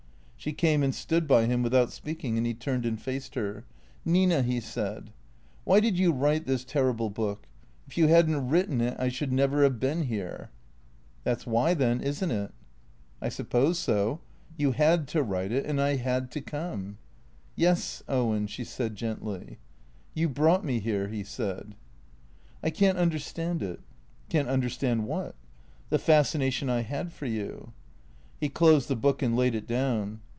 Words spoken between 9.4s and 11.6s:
have been here."" That 's